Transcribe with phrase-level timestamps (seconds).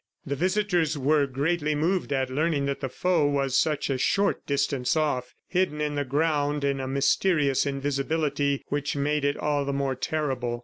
[0.25, 4.97] The visitors were greatly moved at learning that the foe was such a short distance
[4.97, 9.93] off, hidden in the ground in a mysterious invisibility which made it all the more
[9.93, 10.59] terrible.